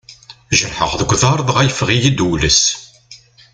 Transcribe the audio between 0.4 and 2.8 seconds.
Jerḥeɣ deg uḍar dɣa yeffeɣ-iyi-d uwles.